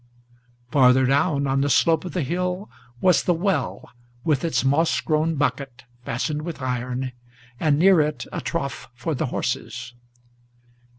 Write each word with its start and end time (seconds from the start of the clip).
Farther 0.71 1.05
down, 1.05 1.45
on 1.45 1.61
the 1.61 1.69
slope 1.69 2.03
of 2.05 2.13
the 2.13 2.23
hill, 2.23 2.71
was 3.01 3.21
the 3.21 3.35
well 3.35 3.91
with 4.23 4.43
its 4.43 4.65
moss 4.65 4.99
grown 4.99 5.35
Bucket, 5.35 5.83
fastened 6.03 6.41
with 6.41 6.59
iron, 6.59 7.11
and 7.59 7.77
near 7.77 7.99
it 8.01 8.25
a 8.31 8.41
trough 8.41 8.89
for 8.95 9.13
the 9.13 9.27
horses. 9.27 9.93